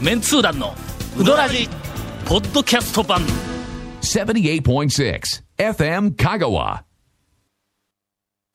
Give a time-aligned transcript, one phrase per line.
[0.00, 0.74] メンツー団の
[1.18, 1.68] ウドラジ
[2.24, 3.20] ポッドキャスト版。
[4.00, 5.20] 78.6
[5.58, 6.80] FM Kagawa.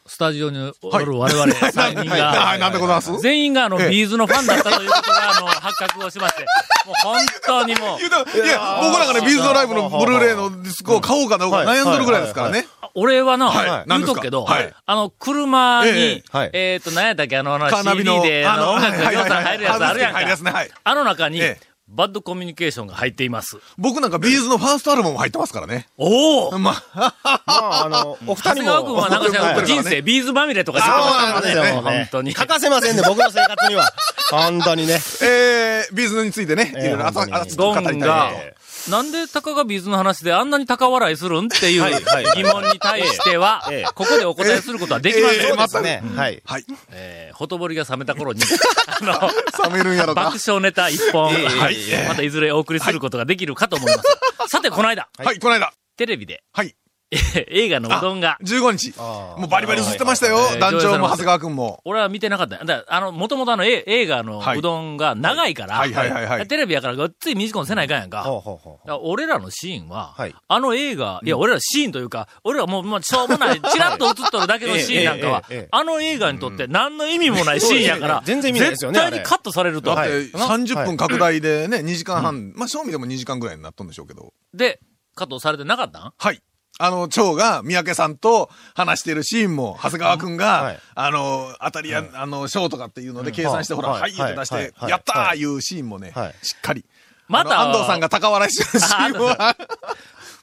[0.07, 3.19] スタジオにおる我々3人が、はい、なんでございます？
[3.19, 6.45] 全員があの、ええ B'zのファンだったということが、あの、発覚をしまして、
[6.85, 7.99] もう本当にもう、
[8.45, 12.67] いや、僕なんかね、 B'zのライブのブルーレイのディスクを買おうかどうか悩んでるぐらいですからね。
[12.95, 20.51] 俺はな、はい言うとくけど、あの、車に、ええはいっ、と、何やったっけ、あの、あのカーナビ CD ので、あの、音楽がはいはいはい予算入るやつあるやんか。
[20.51, 23.57] はいあの中に、ええバッドコミュニケーションが入っています。
[23.77, 25.87] 僕なんかビーズのファーストアルバムも入ってますからね。
[25.97, 28.71] おおまあ、まあ、あの、 お二長谷人も。
[28.71, 32.33] 川君はなんか人生ビーズまみれとかしてそうなんですよもう本当に。
[32.33, 33.93] 欠かせませんね、僕の生活には。
[34.31, 34.99] 本当にね。
[35.21, 38.54] えー、ビーズについてね、いええろいろ熱く語ゴりたいンがと。、
[38.89, 42.01] なんでたかがビーズの話であんなに高笑いするんっていう
[42.35, 45.39] 疑問に対してはええ、ここでお答えすることはできません。
[45.39, 46.03] ええそうですね。
[46.15, 46.41] はい。
[46.45, 46.65] はい。
[46.91, 48.41] えーほとぼりが冷めた頃に、
[48.87, 50.37] あの、冷めるんやろか爆。
[50.45, 54.49] 笑ネタ一本、ええはいええまたいずれお送りすることができるかと思います。
[54.49, 55.73] さて、この間、はい、この間。
[55.97, 56.75] テレビで、はい。
[57.11, 58.97] え ー映画のうどんが、15日。
[58.97, 60.37] もうバリバリ映ってましたよ。
[60.59, 61.79] 団長も長谷川くんも。
[61.85, 62.57] 俺は見てなかった。
[62.57, 64.59] よだあの、もともとあの、え映画のはい。
[64.59, 65.93] うどんが長いから、はい。
[65.93, 66.11] はい。
[66.11, 66.25] はい。
[66.25, 66.47] はい。
[66.47, 68.23] テレビやからごっつい短くせないかんやんか。
[68.23, 70.35] ほうほうほうだから俺らのシーンは、はい。
[70.47, 79.93] あの映画、いや、俺らシーンというか、俺らもう、まあ、しょうもない、 チラッと映っとるだけのシーンなんかはあの映画にとって何の意味もないシーンやから、 全然意味ないですよね絶対にカットされると。
[79.93, 80.29] だってはい。
[80.31, 84.33] 30分拡大でね、2時間半、まあ、賞味でも2時間ぐらいになったんでしょうけど。
[84.53, 84.79] で、
[85.13, 86.13] カットされてなかったん？
[86.17, 86.41] はい。
[86.77, 96.85] あの、蝶が三宅さんと話してるシーンも、長谷川くんが、はいあの、当たりや、あの、賞とかっていうので計算して、ほら、はいはい、言って出して、やったーはいいうシーンもね、はいしっかり。
[97.27, 99.55] また安藤さんが高笑いしてるシーンは、は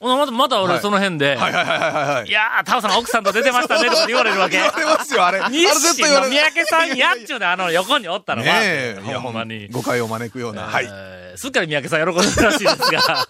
[0.01, 2.29] ほなまた、また俺はいその辺で、いはいはいはいはい。
[2.29, 4.65] いやー、タオさん奥さんと出てましたねとか言われるわけ言。
[4.65, 5.39] われますよ、あれ。
[5.39, 8.47] あれ日絶対言われ清の三宅さんやっちゅうね、あの横におったのは。
[8.47, 9.69] ねえ、いや、ほんまに。
[9.69, 10.63] 誤解を招くような。
[10.63, 10.89] はい。
[10.91, 13.27] えーすっかり三宅さん喜んでるらしいですが。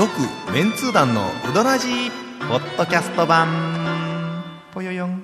[0.00, 0.12] 続
[0.50, 2.10] メンツー団のウドラジー
[2.48, 5.22] ポッドキャスト版ぽよよん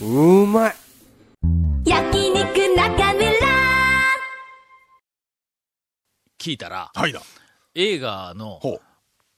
[0.00, 0.74] うまい。
[1.84, 3.30] 焼肉中村
[6.38, 7.22] 聞いたら、はいだ。
[7.76, 8.80] 映画の、ほ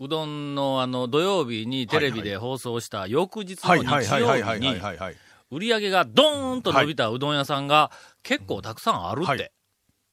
[0.00, 0.04] う。
[0.04, 4.80] うどんのあの土曜日にテレビで放送した翌日のはい日曜日に。
[5.50, 7.90] 売り上げがドーンと伸びたうどん屋さんが
[8.22, 9.28] 結構たくさんあるって。
[9.30, 9.50] はい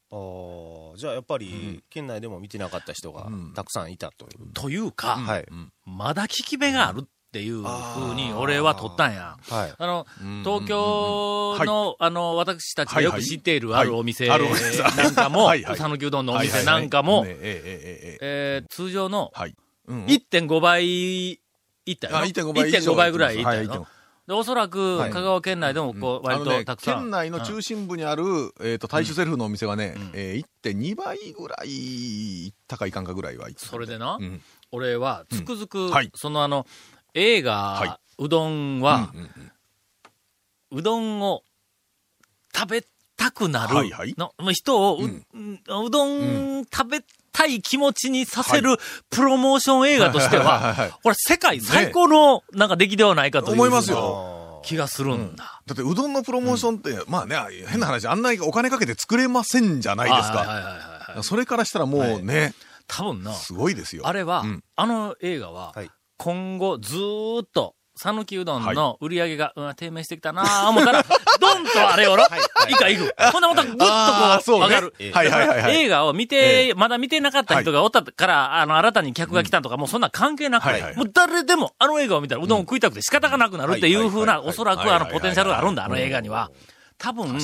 [0.08, 4.52] あーじゃあやっぱり、県内でも見てなかった人がうんたくさんいたという。
[4.52, 5.46] というか、はい。
[5.84, 9.36] まだ聞き目があるっていう風に俺は取ったんや。
[9.48, 9.74] はい。
[9.76, 15.76] あの、うん東京の、あの、私たちがよく知っているあるお店なんかも、はいはい。
[15.76, 19.54] 讃岐うどんのお店なんかもね、え通常のはい。
[19.88, 19.98] うん。
[19.98, 21.40] うん1.5倍
[21.86, 22.26] いったよあな。
[22.26, 22.92] 1.5倍以上。
[22.92, 23.86] 1.5倍ぐらいいったよはいな。
[24.26, 25.10] で、おそらく、はい。
[25.10, 27.02] 香川県内でも、こう、割とたくさん。
[27.02, 28.24] 県内の中心部にある、
[28.60, 34.42] えっと、大衆セルフのお店はね、えー1.2倍ぐらい、高いかんかぐらいはいってたそれでな、うん。
[34.72, 36.10] 俺は、つくづく、はい。
[36.16, 36.66] そのあの、
[37.16, 39.30] 映画、はうどんは、うんうん
[40.72, 41.42] うどんを
[42.54, 42.84] 食べ
[43.16, 44.14] たくなる、はいはい。
[44.18, 45.24] のもう人をう、うん。
[45.86, 48.76] うどん食べたい気持ちにさせる
[49.08, 53.96] プロモーション映画としてはいはいはいはいは、これ世界最高のなんか出来ではないかという思いますよ。
[53.96, 55.62] よ気がするんだ。
[55.64, 57.36] だってうどんのプロモーションって、まあね、
[57.68, 60.38] 変な話、あんなにお金かけて作れませんじゃないですか。
[60.38, 61.22] はいはいはいはいはい。
[61.22, 62.54] それからしたらもうね、
[62.88, 64.02] 多分な、すごいですよ。
[64.06, 64.64] あれは、うん。
[64.74, 71.02] あの映画は、はい今後ずーっと、讃岐うどんの売り上げが、うん、低迷してきたなぁ思ったら、
[71.40, 72.24] ドンとあれよろ、
[72.68, 73.14] いかいく。
[73.32, 74.94] ほんでまたぐっとこうねう上がる。
[75.12, 75.76] はいはいはいはい。
[75.76, 80.96] 映画を見て、まだ見てなかった人がおったから、あの、新たに客が来たとか、もうそんな関係なく、はいはいはい。
[80.96, 84.38] もう誰でもあの映画を見たらうどんを食いたくて仕方がなくなるっていう風な、はいはいはい。
[84.40, 86.50] はいおそらくあの、ポテンシャルがあるんだ、あの映画には。
[86.98, 87.38] 多分、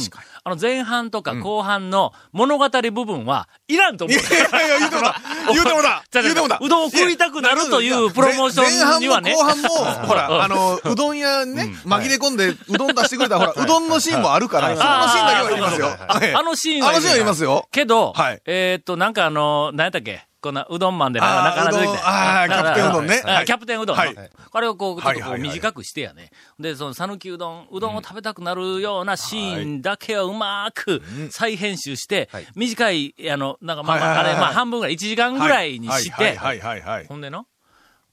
[0.45, 4.19] あの前半とか後半の物語部分はいらんと思う。
[4.19, 5.17] いやいや言うてもだ。
[5.53, 6.05] 言うてもだ。
[6.13, 6.59] 言うてもだ。
[6.61, 9.35] うどんを食いたくなるというプロモーションにはね。
[9.35, 15.87] 前半も後半も、ほら、 あの、うどん屋ね、紛れ込んでうどん出してくれたら、ほら、うどんのシーンもあるから、そこのシーンだけはありますよ。
[16.09, 16.35] はい。
[16.35, 17.69] あのシーンはあのシーンありますよ。
[17.71, 18.41] けど、はい。
[18.47, 20.27] えーっと、なんかあの、何やったっけ？
[20.43, 22.43] こんな、うどんマンでな、かなか出てきた。
[22.43, 23.23] あーキャプテンうどんね。
[23.47, 23.97] キャプテンうどん。
[23.97, 24.31] はい。
[24.51, 26.31] これをこう、ちょっとこう短くしてやね。
[26.59, 31.01] で、その、讃岐うどん、うどんを食べたくなるようなシーンだけをうまく
[31.31, 32.47] 再編集して、はい。
[32.57, 36.37] 短い、あの、なんかまあまあ、あれ、まあ半分ぐらい、1時間ぐらいにして、はい。
[36.37, 36.61] はい。
[36.61, 36.81] はい。
[36.83, 37.07] はい。
[37.07, 37.47] ほんでの、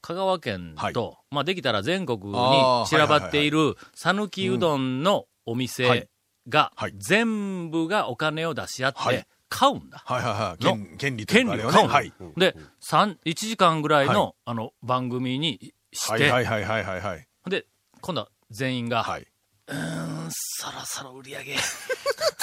[0.02, 1.18] 香川県と、はい。
[1.32, 6.08] まあできたら全国に散らばっている、讃岐うどんのお店
[6.48, 10.02] がはい、全部がお金を出し合ってはい、買うんだ。
[10.06, 10.64] はいはいはい。
[10.64, 11.62] の権権利というかね。
[11.64, 11.94] 権利を買うんだ。
[11.94, 12.14] はい。
[12.38, 17.28] で、三1時間ぐらいの、はあの、番組にしはいて、はいはいはいはいはい。
[17.50, 17.66] で、
[18.02, 19.28] 今度は全員が、はい。
[20.30, 21.60] そろそろ売り上げ、 じ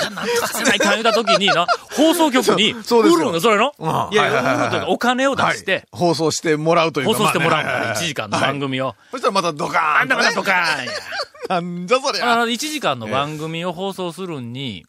[0.04, 1.66] ゃあなんとかせないかん言うた時にな、
[1.96, 7.14] 放送局に、 売るの、それの、うんいや売いうかお金を出して、はい放送してもらうというか。
[7.14, 8.94] 放送してもらうまあねから、1時間の番組を。
[9.10, 10.92] そしたらまたドカーンとねあんだかなんとかーんや。
[11.48, 12.32] なんじゃそりゃ。
[12.32, 14.84] あの、1時間の番組を放送するに、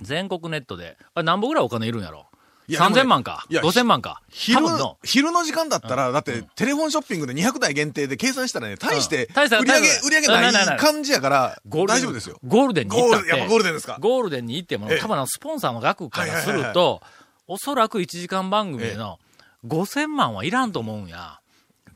[0.00, 2.26] 全国ネットで、あれ何本ぐらいお金いるんやろ？
[2.68, 3.46] いやでもね ?3000 万か？
[3.48, 4.22] いや ?5000 万か？
[4.28, 12.38] 昼多分の、昼の時間だったら、だって、テレフォンショッピングで200台限定で計算したらね、大して、売り上げ売り上げない感じやから、大丈夫ですよ。
[12.46, 13.28] ゴールデンに行ったって。
[13.28, 13.96] やっぱゴールデンですか？
[14.00, 17.02] ゴールデンに行っても、ええ多分スポンサーの額からすると、
[17.48, 19.18] おそらく1時間番組での
[19.66, 21.39] 5000万はいらんと思うんや。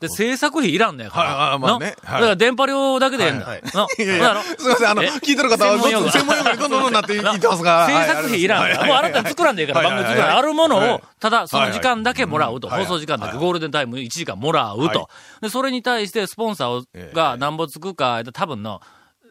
[0.07, 1.29] で、制作費いらんねやから。
[1.29, 3.45] はいはいまあねだから電波料だけでええんだ。
[3.45, 7.87] はいのいやいやのすいません、あの、 え聞いてる方は、専門用語専門用語にどんどんどんなって言ってますが。
[7.87, 8.85] 制作費いらんから。
[8.85, 10.37] もうあなた作らんでいいから、番組作らん。
[10.37, 12.69] あるものを、ただその時間だけもらうと。
[12.69, 15.09] 放送時間だけ、はいゴールデンタイム1時間もらうはと。
[15.41, 18.81] で、それに対してスポンサーが何ぼつくか、多分の、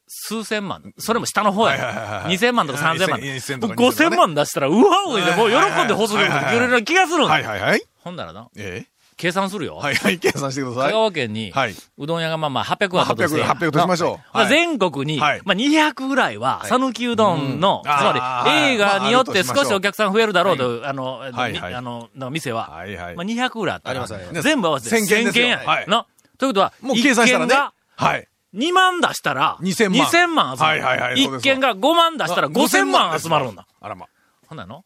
[0.06, 0.92] 数千万。
[0.98, 1.76] それも下の方や。
[2.24, 3.20] はい2000万とか3000万。
[3.20, 7.32] 1000とか2000 5000万出したら、うわうで、もう喜んで放送局に来れるような気がするんだ。
[7.32, 7.82] はいはいはい。
[8.02, 8.84] ほんならな、え
[9.16, 9.84] 計算するよえ。
[9.84, 10.92] はいはい、計算してくださ香い。
[10.92, 11.74] 川県に、はい。
[11.98, 13.42] うどん屋がまあまあ800あったとして。
[13.44, 25.58] 800 800としましょうまあはい全国に、はいまあ200ぐらいは、讃岐うどんの、つまり映画によって少しお客さん増えるだろうと、あの、あの、の店は、はいはいまあ200ぐらいあったらありますあります全部合わせて1000件ですよや。
[25.58, 26.06] はいの
[26.38, 27.54] ということは、もう計算したらね。
[27.96, 28.28] はい。
[28.54, 30.82] 2万出したら、2000万2000万集まる。
[30.84, 33.66] はいはいはいそうです一件が5万出したら5000万集まるんだ。
[33.80, 34.06] あらま。
[34.48, 34.84] ほんなの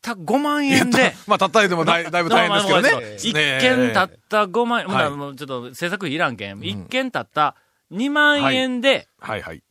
[0.00, 3.16] たった5万円で、まあ、たったりでもだいだいぶ大変ですけどね。
[3.16, 6.60] 一件たった5万円、はいもうちょっと制作費いらんけん。
[6.62, 7.56] 一件たった
[7.92, 9.62] 2万円で、はいはい。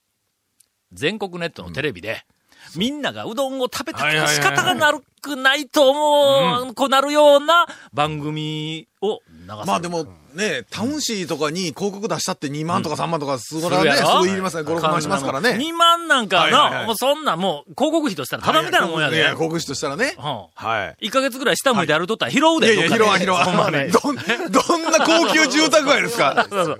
[0.92, 2.26] 全国ネットのテレビで、
[2.76, 9.68] みんながうどんを食べたくて仕方がなくないと思う、こうなるような番組を流す。
[9.68, 14.64] まあでもね、タウンシーとかに広告出したって2万とか3万とか、それはね、すごい言いますね。
[14.64, 15.52] 5、6万しますからね。
[15.52, 19.18] 2万なんかな、もうそんなもう広告費としたらただみたいなもんやで。
[19.18, 20.16] いや、広告費としたらね。
[20.18, 21.06] うはい。
[21.06, 21.08] ん。
[21.08, 23.46] 1ヶ月ぐらい下向いて歩いとったら拾うで、いやいや、どっかで広わ、広わ。
[23.46, 24.16] ほんまに どん、
[24.52, 26.46] どんな高級住宅街ですか？
[26.50, 26.78] そうそう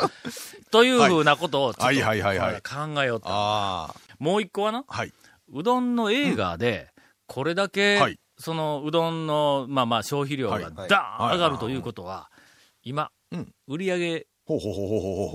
[0.70, 3.28] というふうなことをちょっとはいはいはいはい考えようと。
[3.30, 3.96] ああ。
[4.20, 5.14] もう一個はな、はい。
[5.52, 6.90] うどんの映画で、
[7.26, 8.20] これだけ、はい。
[8.40, 10.64] そのうどんの、まあまあ消費量がはい。
[10.90, 12.30] ダーン上がるということは、
[12.84, 13.52] 今、うん。
[13.68, 14.28] 売り上げ。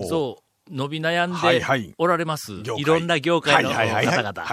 [0.08, 0.38] そ
[0.70, 2.52] う、伸び悩んでおられます。
[2.52, 4.44] いろんな業界の方々。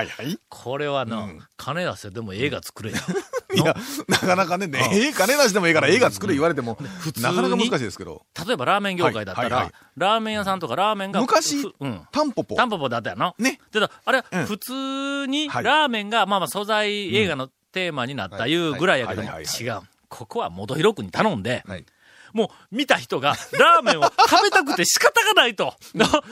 [0.49, 1.39] これはな、うん。
[1.55, 2.97] 金出してでも映画作れよ。
[3.61, 3.75] いや、
[4.07, 6.77] なかなかね、ね、ええ金出しでもいいから映画作れ言われても、
[7.21, 8.23] なかなか難しいですけど。
[8.45, 12.01] 例えばラーメン業界だったら、ラーメン屋さんとかラーメンが、昔ふうん。
[12.11, 12.55] タンポポ。
[12.55, 13.33] タンポポだったよな。
[13.37, 13.59] ね。
[13.71, 19.25] でだあれ、うん普通にはいラーメンが、まあまあ素材映画のテーマになったいうぐらいやけど違
[19.69, 19.81] う。
[20.07, 21.85] ここは元広くに頼んで、はい
[22.33, 25.73] もう見た人がラーメンを食べたくて仕方がないと、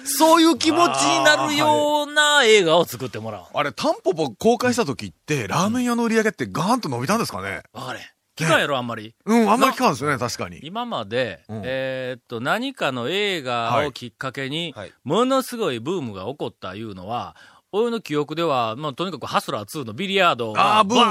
[0.03, 3.43] そういう気持ちになるような映画を作ってもらう。
[3.53, 7.63] あれ、タンポポ公開した時って、ラーメン屋の売り上げってガーンと伸びたんですかね？
[7.73, 7.99] わかれ。
[8.35, 9.15] 聞かんやろ、あんまり。
[9.25, 10.59] うん、あんまり聞かんですよね、確かに。
[10.61, 17.35] 今まで、うんえーっと、何かの映画をきっかけに、はいものすごいブームが起こったいうのは、
[17.77, 21.05] 俺の記憶では、まあ、とにかくハスラー2のビリヤードがあーブーム。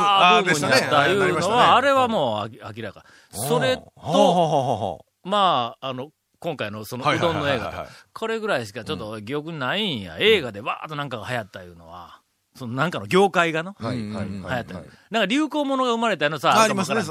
[0.44, 3.04] ブームになったいうのは、あれはもう明らか。
[3.30, 10.16] それと、まあ、あの、今回のそのうどんの映画これぐらいしかちょっと記憶ないんや。
[10.18, 12.20] 映画でわーっとなんかが流行ったいうのは、
[12.54, 14.74] そのなんかの業界がの、はいうんはいうん流行った。
[14.74, 14.82] なん
[15.22, 17.02] か流行ものが生まれたのさ、ありますね。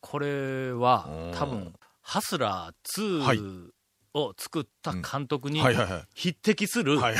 [0.00, 1.72] これはうん多分、
[2.02, 3.38] ハスラーはい。
[3.38, 3.68] 2
[4.14, 5.62] を作った監督に
[6.14, 7.16] 匹敵する、そのはい。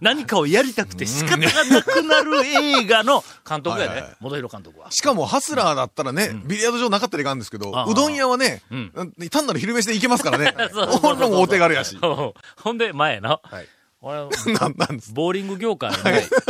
[0.00, 4.90] 何かをやりたくて仕方がなくなる映画の監督やね元広監督は。
[4.90, 8.92] しかも、ハスラーだったらね、ビリヤード場なかったらいかんですけどうどん屋はねうん、
[9.30, 10.54] 単なる昼飯で行けますからね。
[10.72, 11.98] ほ んのお手軽やし。
[12.02, 12.34] ほ
[12.72, 13.68] んで、前の、はい
[14.00, 15.12] 俺、 なんなんです。
[15.12, 15.96] ボーリング業界の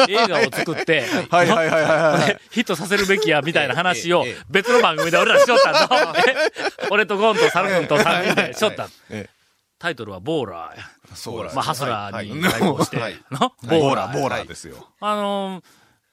[0.09, 1.49] 映画を作って、はい。
[1.49, 1.69] はい。
[1.69, 1.81] はい。
[1.81, 1.85] はい。
[1.85, 2.41] はい。
[2.51, 6.15] ヒットさせるべきや、みたいな話を別の番組で俺らしよったんだ。
[6.91, 8.89] 俺とゴンとサル君と3人でしよった
[9.79, 10.85] タイトルはボーラーや。
[11.55, 12.53] まあ、ハスラーにはい。
[12.53, 12.99] 対抗して、ボ
[13.69, 14.89] ボーラーボーラーですよ。
[15.01, 15.65] あのー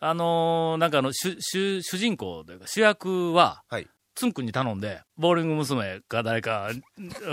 [0.05, 5.99] あのーなんかあの、主、主、主人公というか主役は、はいつんくんに頼んで、ボーリング娘。
[6.07, 6.69] か誰か、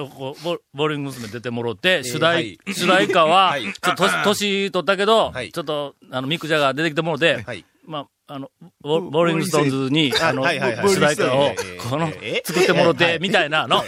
[0.09, 0.35] ボ
[0.73, 1.29] ボーリング娘。
[1.29, 13.83] 出てもろって、主題、はい主題歌は、 はいちょっと年、年取ったけど、はいちょっと、あの、ミック・ジャガー出てきてもろて、はいまあ、あの、ボボーリングストーンズに、あの、主題歌をええ、このえ、作ってもろて、みたいなの。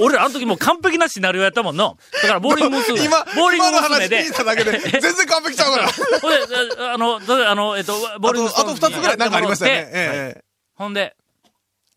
[0.00, 1.96] 俺らあの時もう完璧なシナリオやったもんの。
[2.22, 3.04] だから、ボーリング娘。
[3.04, 4.08] 今、ボーリング今の話娘。
[4.08, 5.88] で聞い、ただけで、全然完璧ちゃうから。
[6.20, 10.42] ほんで、あの、あの、えっと、ボーリングストあと、あとーンズ二つぐらいなんかありましたよね。
[10.74, 11.14] ほんで、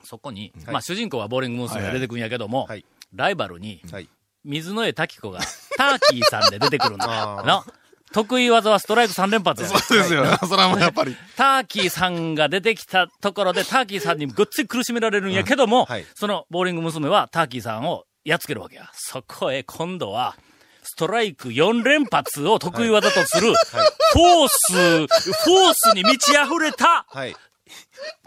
[0.08, 1.82] そこに、まあ主人公はボーリング娘。
[1.82, 4.10] が出てくるんやけどもはい、ライバルに、はい。
[4.46, 5.40] 水野江滝子が、
[5.78, 7.06] ターキーさんで出てくるんだ
[7.40, 7.44] あ。
[7.44, 7.66] ーの
[8.14, 9.68] 得意技はストライク3連発や。
[9.68, 10.26] そうですよ。
[10.48, 11.16] それはもうやっぱり。
[11.36, 17.10] ターキーさんが出てきたところで、ターキーさんにごっつい苦しめられるんやけども、はいそのボーリング娘。
[17.10, 18.90] はターキーさんをやっつけるわけや。
[18.94, 20.38] そこへ今度は、
[20.84, 27.36] ストライク4連発を得意技とする、フォース、フォースに満ち溢れた、はい。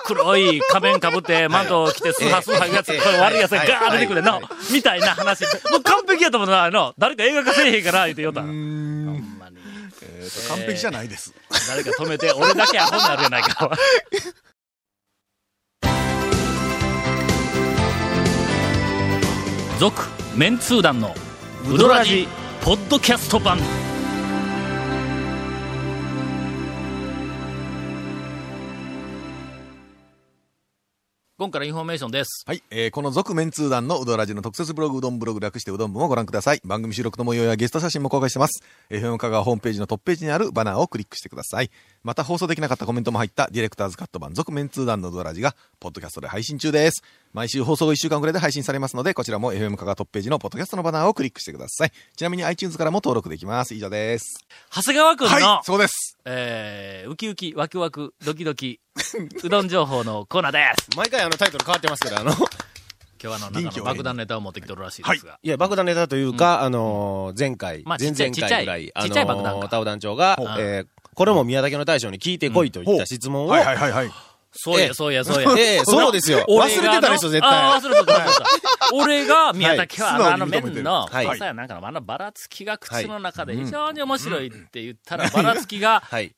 [0.04, 4.40] 黒い仮面かぶって、マントを着て、スーハースーハーやつ、悪いやつがはいガーッ出てくるの、
[4.72, 5.44] みたいな話。
[5.44, 8.46] もう完璧やと思うな、あの、誰か映画化せえへんから、言うて言うたの。
[8.48, 9.56] ほんまに。
[10.02, 11.34] えーと完璧じゃないです。
[11.68, 13.70] 誰か止めて、俺だけアホになるやないか。
[19.78, 20.02] 続、
[20.36, 21.14] メンツー団の、
[21.66, 22.28] ウドラジ、
[22.62, 23.58] ポッドキャスト版。
[31.40, 32.44] 今からインフォメーションです。
[32.44, 32.62] はい。
[32.70, 36.60] えーこの続メンツー団のうどらじの特設ブログうどんブログ略してうどん部もご覧ください。
[36.66, 38.62] 番組収録の模様やゲスト写真も公開してます。
[38.90, 41.70] FM 香川ホームページのトップページにあるバナーをクリックしてください。
[42.04, 47.02] また放送できなかったコメントも入ったディレクターズカット版続メンツー団のうどらじが、ポッドキャストで配信中です。
[47.32, 51.92] 毎週放送後1週間くらいで配信されますので、こちらも FM 香川トップページのポッドキャストのバナーをクリックしてください。
[52.16, 53.74] ちなみに iTunes からも登録できます。
[53.74, 54.44] 以上です。
[54.70, 56.18] 長谷川くんの、はい、そうです。
[56.24, 58.80] えー、ウキウキ、ワクワク、ドキドキ、
[59.42, 60.96] うどん情報のコーナーです。
[60.96, 62.46] 毎回あのタイトル変わってますけど、あの、今
[63.18, 65.38] 日はあの、爆弾ネタを持ってきてるらしいですが。
[65.42, 74.10] いや、爆弾ネタというか、あのー、前回、まあ前々回ぐらい、ちっちゃいちっちゃい爆弾かあのー、タオ団長がえーこれも宮崎の大将に聞いてこいといった質問を、はいはいはいはい。
[74.52, 75.54] そうや、ええそうや、そうや。
[75.58, 76.44] ええそうですよ。
[76.48, 77.50] 忘れてたでしょ、絶対。
[77.50, 78.46] ああ、忘れてた、忘れてた。
[78.92, 86.34] 俺が、宮崎は、あの、麺の、はい細やなんかの、あのばらつきが口の中で非常に面白いって言ったら、ばらつきが、はい。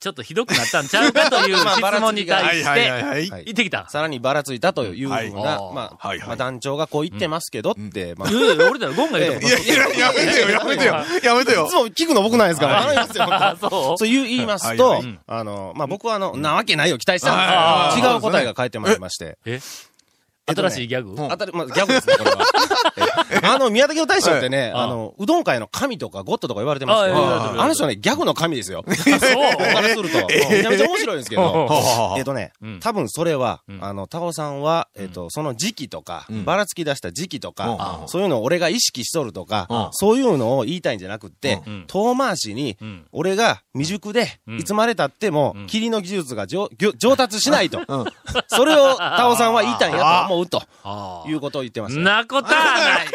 [0.00, 3.88] ちょっとひどくなったんちゃうかという まあ質問に対はいはいはいして、言ってきた。
[3.88, 5.30] さらにばらついたというふうな、はい。
[5.32, 10.94] まあまあ団長がこう言ってますけどって、まあ、いいやいや俺らゴンが言うとこいやいや、やめてよ、やめてよ。
[11.22, 11.66] やめてよ。
[11.68, 11.74] つ。
[11.74, 12.96] も聞くの僕なんですから、はい。
[13.08, 13.98] 頼みますよ、そう。
[13.98, 18.14] そう言う言いますと、あの、まあ、僕はあの、なわけないよ、期待したんあですけど、ー。
[18.16, 19.36] 違う答えが返ってまいりまして。
[19.44, 19.60] え？
[20.54, 21.14] 新しいギャグ？
[21.16, 22.44] 当たり、まあ、ギャグですね、これは。
[23.30, 24.72] えあの、宮崎の大将ってね、はい。
[24.84, 27.16] あの、うどん界の神とかゴッドとか言われてますけど、
[27.62, 28.84] あの人ね、ギャグの神ですよ。
[28.88, 29.14] そう？
[29.58, 30.26] 僕からすると。
[30.28, 31.68] めちゃめちゃ面白いんですけど。
[32.16, 33.84] えっとねうん、多分それはう、ん。
[33.84, 39.46] あの、タオさんは、えっと、その時期とかん、ばらつき出した時期とうかん、そういうのを俺が意識しとるとうん。
[39.46, 46.68] か、そういうのを言いたいんじゃなくってうん、遠回しにうん、俺が未熟でうん、いつまで経ってもうん、霧の技術が上
[47.16, 47.80] 達しないと。
[47.80, 47.84] ん。
[48.48, 51.98] それをタオさんは言いたいんやと思うとああいうことを言ってます。
[51.98, 53.06] なことはない。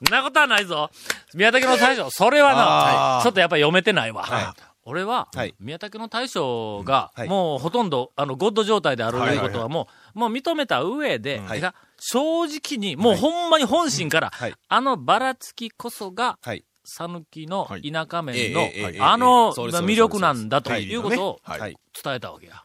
[0.10, 0.90] なことはないぞ。
[1.34, 4.24] 宮崎の大将、それはな、ちょっとやっぱり読めてないわ。
[4.24, 5.54] は俺は、はい。
[5.58, 7.28] 宮崎の大将が、はい。
[7.28, 11.62] もうほとんど、あの、ゴッド状態であるということはもう、もう認めた上で、はい。
[11.98, 14.54] 正直に、もうほんまに本心から、はい。
[14.68, 16.64] あのばらつきこそが、はい。
[16.84, 17.90] 讃岐のはい。
[17.90, 21.40] 田舎ええ麺のあの魅力なんだとはいいうことを。
[21.48, 22.62] 伝えたわけや。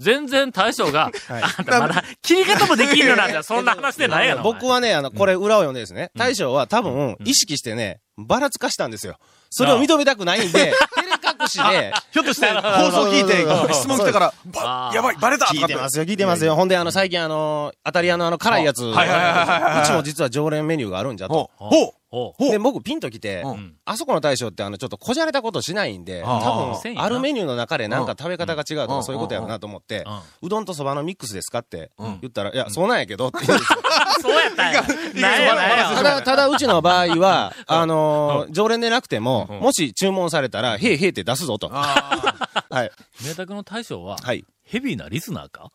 [0.00, 1.42] の全然大将が、 はい。
[1.42, 4.42] あんたまだ切り方もできんのなんだ、そんな話でないやろ。
[4.42, 9.18] 僕はね、あの、これ裏を読んでですね、大将は多分、意識してね、ばらつかしたんですよ。
[9.50, 10.74] それを認めたくないんで、
[11.40, 16.54] 隠しで、 ひょっとして、放送聞いて、質問来たから、ばやばい、バレた聞いてますよ、聞いてますよ。
[16.54, 18.92] ほんで、あの、最近あの、当たり屋のあの、辛いやつ、う
[19.86, 21.50] ちも実は常連メニューがあるんじゃと。
[21.56, 21.97] ほう
[22.38, 23.76] で、僕ピンと来てう、ん。
[23.84, 30.10] あそこの大将ってあの、ちょっとこじゃれたことしないんで、多分、あるメニューの中でなんか食べ方が違うとうんかそういうことやろなと思ってう
[30.44, 31.58] ん、うどんとそばのミックスですか？
[31.60, 32.18] ってうん。
[32.20, 33.06] 言ったら、いや、そうなんや。
[33.06, 33.78] けどって言うんですよ
[34.22, 34.82] そうやったんや。
[35.94, 39.60] ただ、ただ、うちの場合は、あのー、常連でなくても、うん。
[39.60, 41.68] もし注文されたら、へいへいって出すぞと。
[41.72, 42.90] はい。
[43.22, 44.44] 宮崎の大将は、はい。
[44.68, 45.70] ヘビーなリスナーか？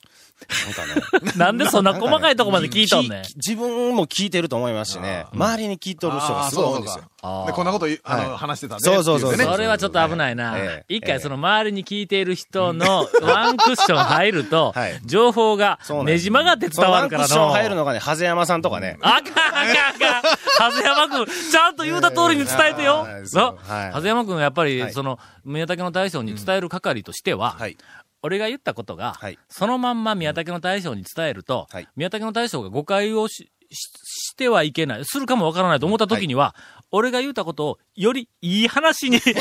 [0.65, 1.33] なんかね。
[1.35, 3.35] なんでそんな細かいとこまで聞いとんねんき。
[3.35, 7.45] 自分も聞いてると思いますしね、周りに聞いとる人がすごい多いんですよ。
[7.47, 8.79] で、こんなことあの、はい話してたね。
[8.81, 10.85] そうそうそうそれはちょっと危ないなえ。
[10.89, 17.53] え一回その周りに聞いている人の ワンクッション入るとはい、情報がねじ曲がって伝わるからワンクッションの。
[17.53, 18.97] 入るのがね、ハゼ山さんとかね。
[19.01, 20.33] あかんあかんあかん。
[20.59, 23.55] 長谷山くん、ちゃんと言うた通りに伝えてよ長
[23.93, 27.77] 谷山くんはやっぱり、はいその、宮武の大将に伝える係としては、はい。
[28.23, 36.55] 俺が言ったことが、はいそのまんま宮武の大将に伝えると、はい宮武の大将が誤解をし、しししてはいけない、するかもわからないと思った時には、
[36.91, 39.35] 俺が言うたことを、よりいい話に、 自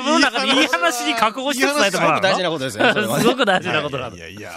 [0.00, 2.20] 分の中でいい話に覚悟して伝えてもらうの。
[2.22, 2.94] 大事なことですよ。
[2.94, 4.18] ねすごく大事なことなのい。
[4.18, 4.50] やいや。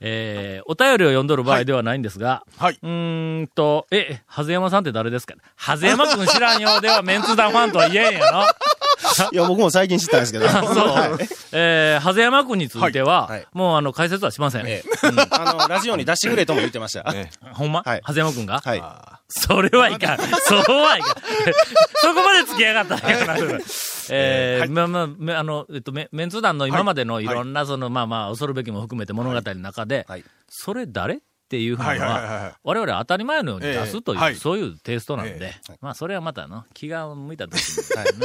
[0.00, 2.78] えー、お便りを読んどる場合ではないんですが、はい。
[2.80, 8.44] うーんと、え、ハゼ山さんって誰ですかハゼ山くん知らんようではメンツ団ファンとは言えんやろ
[9.32, 10.48] いや、僕も最近知ったんですけど。
[10.48, 10.64] そう。
[11.52, 14.66] えー、ハゼ山くんについては、もうあの、解説はしません。
[14.66, 14.90] ええ
[15.30, 17.12] あの、ラジオに出してくれとも言ってました。
[17.12, 18.60] ねほんま、はいハゼ山くんが？
[18.64, 18.82] はい。
[19.28, 20.18] それはいかん。
[20.18, 20.24] そ
[20.56, 21.14] うはいかん。
[21.96, 23.38] そこまで付きやがったんやから。
[24.10, 31.20] えーまあまあめ、あの、えっと、メメンツ団の今までのいろんな、その、まあまあ、恐るべきも含めて物語の中で、はいそれ誰？
[31.48, 37.58] っていうふうはいのは我々当たり前のように出すという、そういうテイストなんで、えまあ、それはまたの、気が向いた時に、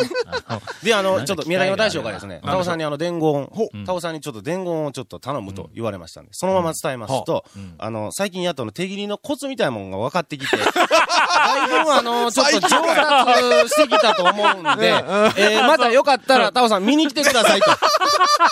[0.83, 7.45] で、あの、ちょっと宮崎の大将がですね、タオさんにあの伝言ほ、タオさんにちょっと伝言をちょっと頼むと言われましたんで、そのまま伝えますと、
[7.77, 14.89] あの、最近やっとの手切りのコツみたいなものが分かってきて、だいぶあの、ちょっと上達してきたと思うんで、
[15.37, 17.71] えーまたよかったら、 タオさん見に来てくださいと、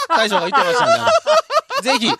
[0.09, 1.11] 大将が言ってましたんで。
[1.81, 2.11] ぜひ、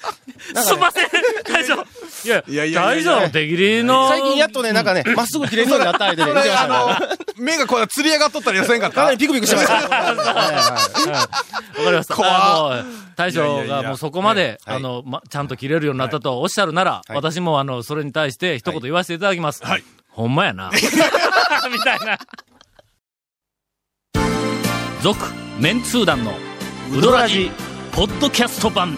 [0.56, 1.08] すいません。
[1.48, 7.00] 大将いや、いやいやいや大将の手切りの、最近やっとね、なんかね、まっすぐ切れそうになった相手で、見てま
[7.38, 8.96] 目がこう釣り上がっとったりはせんかった？
[8.96, 9.74] かなりピクピクしてました。
[9.74, 10.12] わか
[11.90, 12.16] りました。
[12.16, 12.32] 怖っ。
[12.32, 14.78] あの、大将いやいやいやがもうそこまで、はい。
[14.78, 17.16] あの、ま、ちゃんと切れるようになったとおっしゃるなら、はい。
[17.16, 19.64] 私もあの、それに対して一言言わせていただきます。
[19.66, 19.84] はい。
[20.10, 20.70] ほんまやな。
[21.72, 22.18] みたいな。
[25.02, 25.18] 続、
[25.60, 26.34] メンツー団の、
[26.96, 27.50] ウドラジ、
[27.92, 28.98] ポッドキャスト版。